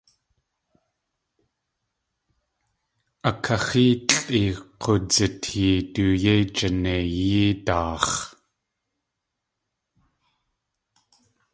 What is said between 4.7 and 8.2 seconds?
k̲oowdzitee du yéi jineiyí daax̲.